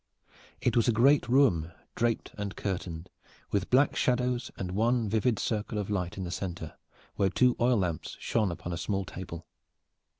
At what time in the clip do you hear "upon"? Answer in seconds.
8.51-8.73